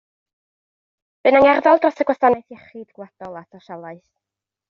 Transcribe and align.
Bu'n 1.25 1.37
angerddol 1.39 1.83
dros 1.83 2.01
y 2.05 2.07
Gwasanaeth 2.11 2.57
Iechyd 2.57 2.87
Gwladol 2.99 3.39
a 3.43 3.47
sosialaeth. 3.53 4.09